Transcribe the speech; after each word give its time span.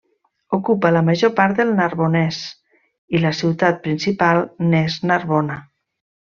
Ocupa 0.57 0.89
la 0.93 1.01
major 1.09 1.31
part 1.39 1.59
del 1.59 1.73
Narbonès 1.79 2.39
i 3.19 3.23
la 3.27 3.33
ciutat 3.43 3.79
principal 3.85 4.43
n'és 4.73 4.99
Narbona. 5.13 5.61